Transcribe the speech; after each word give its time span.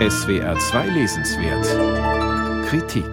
SWR 0.00 0.58
2 0.58 0.86
Lesenswert 0.88 1.64
Kritik 2.68 3.06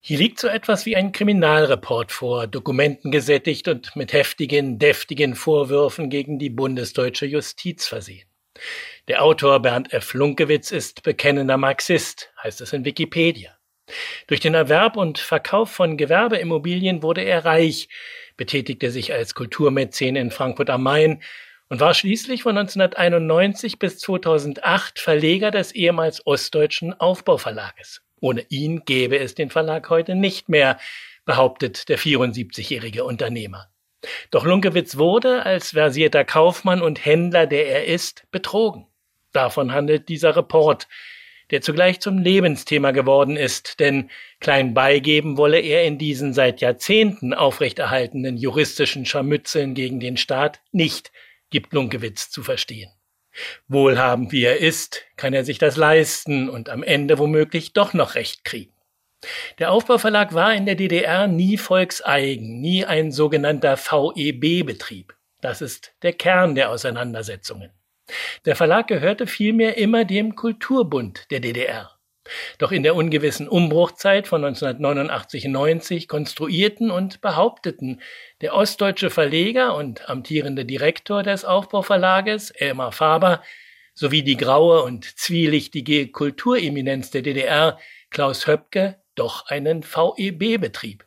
Hier 0.00 0.18
liegt 0.18 0.38
so 0.38 0.46
etwas 0.46 0.86
wie 0.86 0.94
ein 0.94 1.10
Kriminalreport 1.10 2.12
vor, 2.12 2.46
dokumentengesättigt 2.46 3.66
und 3.66 3.96
mit 3.96 4.12
heftigen, 4.12 4.78
deftigen 4.78 5.34
Vorwürfen 5.34 6.08
gegen 6.08 6.38
die 6.38 6.50
bundesdeutsche 6.50 7.26
Justiz 7.26 7.88
versehen. 7.88 8.28
Der 9.08 9.24
Autor 9.24 9.60
Bernd 9.60 9.92
F. 9.92 10.14
Lunkewitz 10.14 10.70
ist 10.70 11.02
bekennender 11.02 11.56
Marxist, 11.56 12.32
heißt 12.44 12.60
es 12.60 12.72
in 12.72 12.84
Wikipedia. 12.84 13.58
Durch 14.28 14.38
den 14.38 14.54
Erwerb 14.54 14.96
und 14.96 15.18
Verkauf 15.18 15.72
von 15.72 15.96
Gewerbeimmobilien 15.96 17.02
wurde 17.02 17.22
er 17.22 17.44
reich, 17.44 17.88
betätigte 18.36 18.92
sich 18.92 19.12
als 19.12 19.34
Kulturmäzen 19.34 20.14
in 20.14 20.30
Frankfurt 20.30 20.70
am 20.70 20.84
Main 20.84 21.22
und 21.68 21.80
war 21.80 21.94
schließlich 21.94 22.42
von 22.42 22.56
1991 22.56 23.78
bis 23.78 23.98
2008 23.98 24.98
Verleger 24.98 25.50
des 25.50 25.72
ehemals 25.72 26.26
ostdeutschen 26.26 26.94
Aufbauverlages. 26.94 28.02
Ohne 28.20 28.46
ihn 28.48 28.84
gäbe 28.84 29.18
es 29.18 29.34
den 29.34 29.50
Verlag 29.50 29.90
heute 29.90 30.14
nicht 30.14 30.48
mehr, 30.48 30.78
behauptet 31.24 31.88
der 31.88 31.98
74-jährige 31.98 33.04
Unternehmer. 33.04 33.68
Doch 34.30 34.44
Lunkewitz 34.44 34.96
wurde 34.96 35.44
als 35.44 35.70
versierter 35.70 36.24
Kaufmann 36.24 36.80
und 36.80 37.04
Händler, 37.04 37.46
der 37.46 37.66
er 37.66 37.86
ist, 37.86 38.24
betrogen. 38.30 38.86
Davon 39.32 39.72
handelt 39.72 40.08
dieser 40.08 40.36
Report, 40.36 40.86
der 41.50 41.60
zugleich 41.60 42.00
zum 42.00 42.18
Lebensthema 42.18 42.92
geworden 42.92 43.36
ist, 43.36 43.78
denn 43.80 44.10
klein 44.40 44.74
beigeben 44.74 45.36
wolle 45.36 45.60
er 45.60 45.84
in 45.84 45.98
diesen 45.98 46.32
seit 46.32 46.60
Jahrzehnten 46.60 47.34
aufrechterhaltenen 47.34 48.36
juristischen 48.36 49.04
Scharmützeln 49.04 49.74
gegen 49.74 50.00
den 50.00 50.16
Staat 50.16 50.60
nicht, 50.72 51.12
gibt 51.50 51.72
Lunkewitz 51.72 52.30
zu 52.30 52.42
verstehen. 52.42 52.90
Wohlhabend 53.68 54.32
wie 54.32 54.44
er 54.44 54.58
ist, 54.58 55.04
kann 55.16 55.34
er 55.34 55.44
sich 55.44 55.58
das 55.58 55.76
leisten 55.76 56.48
und 56.48 56.68
am 56.68 56.82
Ende 56.82 57.18
womöglich 57.18 57.72
doch 57.72 57.92
noch 57.92 58.14
Recht 58.14 58.44
kriegen. 58.44 58.72
Der 59.58 59.72
Aufbauverlag 59.72 60.34
war 60.34 60.54
in 60.54 60.66
der 60.66 60.74
DDR 60.74 61.26
nie 61.26 61.56
volkseigen, 61.56 62.60
nie 62.60 62.84
ein 62.84 63.12
sogenannter 63.12 63.76
VEB-Betrieb. 63.76 65.14
Das 65.40 65.60
ist 65.60 65.94
der 66.02 66.12
Kern 66.12 66.54
der 66.54 66.70
Auseinandersetzungen. 66.70 67.70
Der 68.44 68.56
Verlag 68.56 68.86
gehörte 68.86 69.26
vielmehr 69.26 69.76
immer 69.76 70.04
dem 70.04 70.36
Kulturbund 70.36 71.26
der 71.30 71.40
DDR. 71.40 71.95
Doch 72.58 72.72
in 72.72 72.82
der 72.82 72.94
ungewissen 72.94 73.48
Umbruchzeit 73.48 74.28
von 74.28 74.44
1989-90 74.44 76.08
konstruierten 76.08 76.90
und 76.90 77.20
behaupteten 77.20 78.00
der 78.40 78.54
ostdeutsche 78.54 79.10
Verleger 79.10 79.76
und 79.76 80.08
amtierende 80.08 80.64
Direktor 80.64 81.22
des 81.22 81.44
Aufbauverlages, 81.44 82.50
Elmar 82.50 82.92
Faber, 82.92 83.42
sowie 83.94 84.22
die 84.22 84.36
graue 84.36 84.82
und 84.82 85.04
zwielichtige 85.18 86.08
Kultureminenz 86.08 87.10
der 87.10 87.22
DDR, 87.22 87.78
Klaus 88.10 88.46
Höpke, 88.46 89.00
doch 89.14 89.46
einen 89.46 89.82
VEB-Betrieb. 89.82 91.06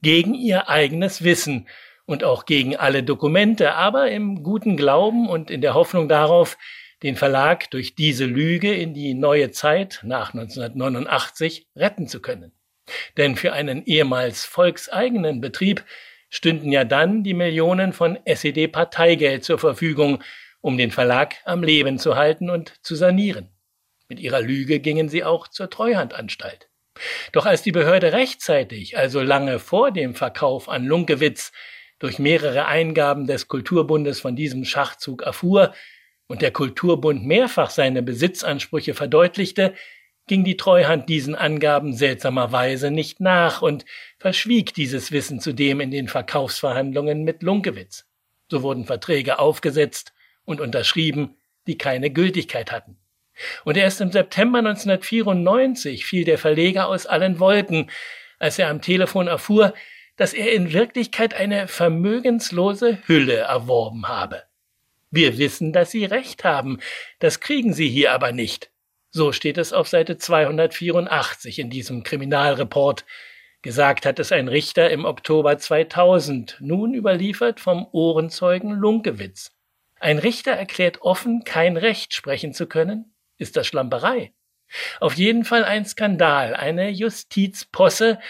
Gegen 0.00 0.34
ihr 0.34 0.68
eigenes 0.68 1.22
Wissen 1.22 1.68
und 2.06 2.24
auch 2.24 2.44
gegen 2.44 2.76
alle 2.76 3.02
Dokumente, 3.02 3.74
aber 3.74 4.10
im 4.10 4.42
guten 4.42 4.76
Glauben 4.76 5.28
und 5.28 5.50
in 5.50 5.60
der 5.60 5.74
Hoffnung 5.74 6.08
darauf, 6.08 6.56
den 7.02 7.16
Verlag 7.16 7.70
durch 7.70 7.94
diese 7.94 8.26
Lüge 8.26 8.74
in 8.74 8.94
die 8.94 9.14
neue 9.14 9.50
Zeit 9.50 10.00
nach 10.02 10.34
1989 10.34 11.66
retten 11.76 12.08
zu 12.08 12.20
können. 12.20 12.52
Denn 13.16 13.36
für 13.36 13.52
einen 13.52 13.84
ehemals 13.84 14.44
volkseigenen 14.44 15.40
Betrieb 15.40 15.84
stünden 16.28 16.70
ja 16.70 16.84
dann 16.84 17.24
die 17.24 17.34
Millionen 17.34 17.92
von 17.92 18.18
SED-Parteigeld 18.24 19.44
zur 19.44 19.58
Verfügung, 19.58 20.22
um 20.60 20.76
den 20.76 20.90
Verlag 20.90 21.36
am 21.44 21.62
Leben 21.62 21.98
zu 21.98 22.16
halten 22.16 22.50
und 22.50 22.74
zu 22.84 22.94
sanieren. 22.94 23.48
Mit 24.08 24.20
ihrer 24.20 24.40
Lüge 24.40 24.80
gingen 24.80 25.08
sie 25.08 25.24
auch 25.24 25.48
zur 25.48 25.70
Treuhandanstalt. 25.70 26.68
Doch 27.32 27.46
als 27.46 27.62
die 27.62 27.72
Behörde 27.72 28.12
rechtzeitig, 28.12 28.98
also 28.98 29.22
lange 29.22 29.58
vor 29.58 29.90
dem 29.90 30.14
Verkauf 30.14 30.68
an 30.68 30.84
Lunkewitz, 30.84 31.52
durch 31.98 32.18
mehrere 32.18 32.66
Eingaben 32.66 33.26
des 33.26 33.46
Kulturbundes 33.46 34.20
von 34.20 34.34
diesem 34.34 34.64
Schachzug 34.64 35.22
erfuhr, 35.22 35.74
und 36.30 36.42
der 36.42 36.52
Kulturbund 36.52 37.26
mehrfach 37.26 37.70
seine 37.70 38.04
Besitzansprüche 38.04 38.94
verdeutlichte, 38.94 39.74
ging 40.28 40.44
die 40.44 40.56
Treuhand 40.56 41.08
diesen 41.08 41.34
Angaben 41.34 41.92
seltsamerweise 41.92 42.92
nicht 42.92 43.18
nach 43.18 43.62
und 43.62 43.84
verschwieg 44.16 44.72
dieses 44.72 45.10
Wissen 45.10 45.40
zudem 45.40 45.80
in 45.80 45.90
den 45.90 46.06
Verkaufsverhandlungen 46.06 47.24
mit 47.24 47.42
Lunkewitz. 47.42 48.06
So 48.48 48.62
wurden 48.62 48.84
Verträge 48.84 49.40
aufgesetzt 49.40 50.12
und 50.44 50.60
unterschrieben, 50.60 51.34
die 51.66 51.76
keine 51.76 52.10
Gültigkeit 52.10 52.70
hatten. 52.70 52.96
Und 53.64 53.76
erst 53.76 54.00
im 54.00 54.12
September 54.12 54.60
1994 54.60 56.06
fiel 56.06 56.22
der 56.22 56.38
Verleger 56.38 56.86
aus 56.86 57.06
allen 57.06 57.40
Wolken, 57.40 57.90
als 58.38 58.56
er 58.56 58.68
am 58.68 58.82
Telefon 58.82 59.26
erfuhr, 59.26 59.74
dass 60.14 60.32
er 60.32 60.52
in 60.52 60.72
Wirklichkeit 60.72 61.34
eine 61.34 61.66
vermögenslose 61.66 62.98
Hülle 63.08 63.38
erworben 63.38 64.06
habe. 64.06 64.44
Wir 65.10 65.38
wissen, 65.38 65.72
dass 65.72 65.90
Sie 65.90 66.04
recht 66.04 66.44
haben. 66.44 66.78
Das 67.18 67.40
kriegen 67.40 67.72
Sie 67.72 67.88
hier 67.88 68.12
aber 68.12 68.32
nicht. 68.32 68.70
So 69.10 69.32
steht 69.32 69.58
es 69.58 69.72
auf 69.72 69.88
Seite 69.88 70.18
284 70.18 71.58
in 71.58 71.68
diesem 71.68 72.04
Kriminalreport. 72.04 73.04
Gesagt 73.62 74.06
hat 74.06 74.20
es 74.20 74.30
ein 74.30 74.48
Richter 74.48 74.88
im 74.90 75.04
Oktober 75.04 75.58
2000, 75.58 76.56
nun 76.60 76.94
überliefert 76.94 77.60
vom 77.60 77.86
Ohrenzeugen 77.92 78.70
Lunkewitz. 78.70 79.50
Ein 79.98 80.18
Richter 80.18 80.52
erklärt 80.52 81.02
offen, 81.02 81.42
kein 81.44 81.76
Recht 81.76 82.14
sprechen 82.14 82.54
zu 82.54 82.66
können? 82.66 83.12
Ist 83.36 83.56
das 83.56 83.66
Schlamperei? 83.66 84.32
Auf 85.00 85.14
jeden 85.14 85.44
Fall 85.44 85.64
ein 85.64 85.84
Skandal, 85.84 86.54
eine 86.54 86.88
Justizposse 86.88 88.20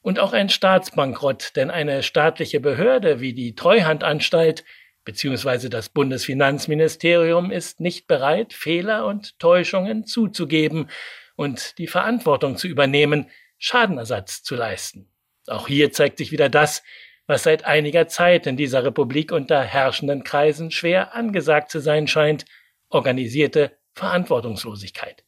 und 0.00 0.18
auch 0.18 0.32
ein 0.32 0.48
Staatsbankrott, 0.48 1.54
denn 1.54 1.70
eine 1.70 2.02
staatliche 2.02 2.58
Behörde 2.60 3.20
wie 3.20 3.34
die 3.34 3.54
Treuhandanstalt 3.54 4.64
beziehungsweise 5.04 5.70
das 5.70 5.88
Bundesfinanzministerium 5.88 7.50
ist 7.50 7.80
nicht 7.80 8.06
bereit, 8.06 8.52
Fehler 8.52 9.06
und 9.06 9.38
Täuschungen 9.38 10.04
zuzugeben 10.04 10.88
und 11.36 11.78
die 11.78 11.86
Verantwortung 11.86 12.56
zu 12.56 12.68
übernehmen, 12.68 13.30
Schadenersatz 13.58 14.42
zu 14.42 14.56
leisten. 14.56 15.10
Auch 15.46 15.68
hier 15.68 15.92
zeigt 15.92 16.18
sich 16.18 16.32
wieder 16.32 16.48
das, 16.48 16.82
was 17.26 17.44
seit 17.44 17.64
einiger 17.64 18.08
Zeit 18.08 18.46
in 18.46 18.56
dieser 18.56 18.84
Republik 18.84 19.32
unter 19.32 19.62
herrschenden 19.62 20.24
Kreisen 20.24 20.70
schwer 20.70 21.14
angesagt 21.14 21.70
zu 21.70 21.80
sein 21.80 22.06
scheint, 22.06 22.44
organisierte 22.88 23.78
Verantwortungslosigkeit. 23.94 25.24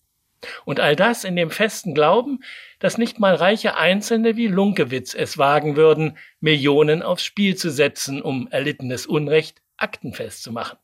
Und 0.64 0.80
all 0.80 0.96
das 0.96 1.24
in 1.24 1.36
dem 1.36 1.50
festen 1.50 1.94
Glauben, 1.94 2.40
dass 2.80 2.98
nicht 2.98 3.20
mal 3.20 3.34
reiche 3.34 3.76
Einzelne 3.76 4.36
wie 4.36 4.48
Lunkewitz 4.48 5.14
es 5.14 5.38
wagen 5.38 5.76
würden, 5.76 6.18
Millionen 6.40 7.02
aufs 7.02 7.24
Spiel 7.24 7.56
zu 7.56 7.70
setzen, 7.70 8.20
um 8.20 8.48
erlittenes 8.50 9.06
Unrecht 9.06 9.61
aktenfest 9.82 10.42
zu 10.42 10.52
machen. 10.52 10.78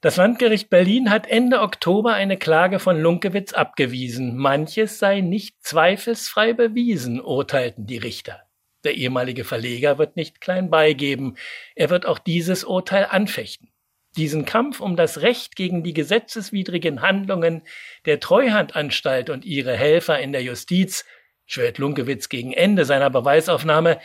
Das 0.00 0.16
Landgericht 0.16 0.70
Berlin 0.70 1.10
hat 1.10 1.26
Ende 1.26 1.60
Oktober 1.60 2.14
eine 2.14 2.38
Klage 2.38 2.78
von 2.78 3.00
Lunkewitz 3.00 3.52
abgewiesen. 3.52 4.36
Manches 4.36 4.98
sei 4.98 5.20
nicht 5.20 5.62
zweifelsfrei 5.62 6.54
bewiesen, 6.54 7.20
urteilten 7.20 7.86
die 7.86 7.98
Richter. 7.98 8.42
Der 8.84 8.94
ehemalige 8.94 9.44
Verleger 9.44 9.98
wird 9.98 10.16
nicht 10.16 10.40
klein 10.40 10.70
beigeben. 10.70 11.36
Er 11.74 11.90
wird 11.90 12.06
auch 12.06 12.18
dieses 12.18 12.64
Urteil 12.64 13.06
anfechten. 13.10 13.70
Diesen 14.16 14.44
Kampf 14.44 14.80
um 14.80 14.96
das 14.96 15.20
Recht 15.20 15.54
gegen 15.54 15.82
die 15.82 15.92
gesetzeswidrigen 15.92 17.02
Handlungen 17.02 17.62
der 18.06 18.20
Treuhandanstalt 18.20 19.28
und 19.28 19.44
ihre 19.44 19.76
Helfer 19.76 20.18
in 20.18 20.32
der 20.32 20.42
Justiz, 20.42 21.04
schwört 21.44 21.78
Lunkewitz 21.78 22.28
gegen 22.28 22.52
Ende 22.52 22.84
seiner 22.84 23.10
Beweisaufnahme, 23.10 24.00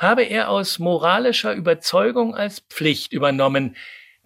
habe 0.00 0.24
er 0.24 0.48
aus 0.48 0.78
moralischer 0.78 1.52
Überzeugung 1.52 2.34
als 2.34 2.60
Pflicht 2.60 3.12
übernommen, 3.12 3.76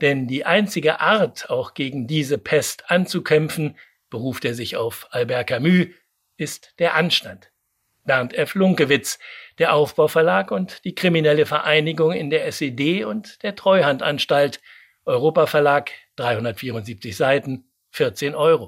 denn 0.01 0.29
die 0.29 0.47
einzige 0.47 1.01
Art, 1.01 1.51
auch 1.51 1.75
gegen 1.75 2.07
diese 2.07 2.39
Pest 2.39 2.91
anzukämpfen, 2.91 3.77
beruft 4.09 4.45
er 4.45 4.55
sich 4.55 4.77
auf 4.77 5.09
Albert 5.11 5.49
Camus, 5.49 5.89
ist 6.37 6.75
der 6.79 6.95
Anstand. 6.95 7.51
Bernd 8.05 8.35
F. 8.35 8.55
Lunkewitz, 8.55 9.19
der 9.59 9.75
Aufbauverlag 9.75 10.53
und 10.53 10.85
die 10.85 10.95
kriminelle 10.95 11.47
Vereinigung 11.47 12.13
in 12.13 12.31
der 12.31 12.47
SED 12.47 13.05
und 13.05 13.43
der 13.43 13.57
Treuhandanstalt, 13.57 14.61
Europaverlag, 15.07 15.91
374 16.17 17.17
Seiten, 17.17 17.65
14 17.91 18.35
Euro. 18.35 18.63